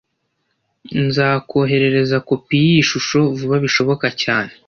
Nzakoherereza 1.05 2.17
kopi 2.27 2.53
yiyi 2.63 2.83
shusho 2.89 3.19
vuba 3.37 3.55
bishoboka 3.65 4.07
cyane 4.21 4.51